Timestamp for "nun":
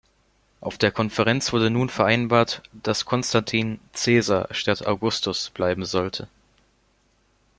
1.69-1.87